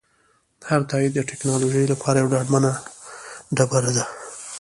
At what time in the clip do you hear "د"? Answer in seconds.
1.15-1.19